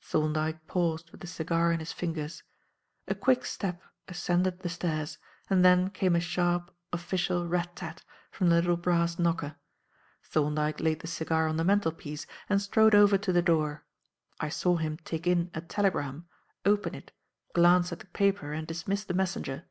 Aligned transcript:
Thorndyke 0.00 0.66
paused 0.68 1.10
with 1.10 1.20
the 1.20 1.26
cigar 1.26 1.70
in 1.70 1.80
his 1.80 1.92
fingers. 1.92 2.42
A 3.08 3.14
quick 3.14 3.44
step 3.44 3.82
ascended 4.08 4.60
the 4.60 4.70
stairs 4.70 5.18
and 5.50 5.62
then 5.62 5.90
came 5.90 6.16
a 6.16 6.18
sharp, 6.20 6.74
official 6.94 7.46
rat 7.46 7.76
tat 7.76 8.02
from 8.30 8.48
the 8.48 8.54
little 8.54 8.78
brass 8.78 9.18
knocker. 9.18 9.56
Thorndyke 10.24 10.80
laid 10.80 11.00
the 11.02 11.06
cigar 11.06 11.46
on 11.46 11.58
the 11.58 11.64
mantelpiece 11.64 12.26
and 12.48 12.62
strode 12.62 12.94
over 12.94 13.18
to 13.18 13.34
the 13.34 13.42
door. 13.42 13.84
I 14.40 14.48
saw 14.48 14.76
him 14.78 14.96
take 15.04 15.26
in 15.26 15.50
a 15.52 15.60
telegram, 15.60 16.26
open 16.64 16.94
it, 16.94 17.12
glance 17.52 17.92
at 17.92 17.98
the 17.98 18.06
paper 18.06 18.54
and 18.54 18.66
dismiss 18.66 19.04
the 19.04 19.12
messenger. 19.12 19.66